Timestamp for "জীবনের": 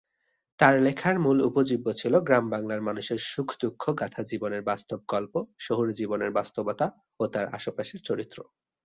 4.23-4.61, 5.93-6.31